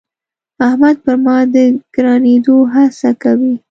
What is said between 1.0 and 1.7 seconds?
پر ما د